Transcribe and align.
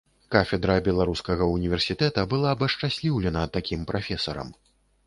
Кафедра 0.35 0.77
беларускага 0.87 1.49
універсітэта 1.57 2.25
была 2.35 2.57
б 2.63 2.71
ашчасліўлена 2.71 3.47
такім 3.61 3.89
прафесарам. 3.95 4.49